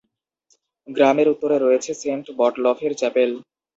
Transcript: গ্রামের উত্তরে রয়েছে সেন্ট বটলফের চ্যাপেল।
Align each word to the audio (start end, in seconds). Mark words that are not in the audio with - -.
গ্রামের 0.87 1.27
উত্তরে 1.33 1.57
রয়েছে 1.59 1.91
সেন্ট 2.01 2.25
বটলফের 2.39 2.93
চ্যাপেল। 2.99 3.31